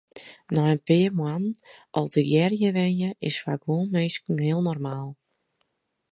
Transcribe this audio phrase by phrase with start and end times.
[0.53, 1.53] Nei in pear moannen
[1.97, 5.09] al tegearre wenje is foar guon minsken heel normaal.